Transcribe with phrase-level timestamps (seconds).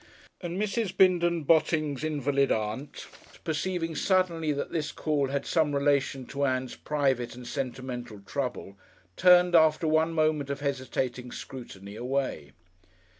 [0.41, 0.97] And Mrs.
[0.97, 3.05] Bindon Botting's invalid Aunt,
[3.43, 8.79] perceiving suddenly that this call had some relation to Ann's private and sentimental trouble,
[9.15, 12.51] turned, after one moment of hesitating scrutiny, away.